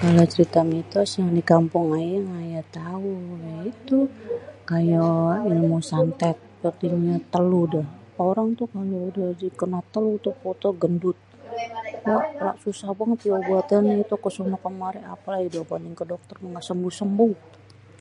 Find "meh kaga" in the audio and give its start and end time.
16.42-16.66